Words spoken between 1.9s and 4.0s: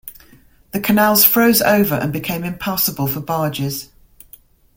and became impassable for barges.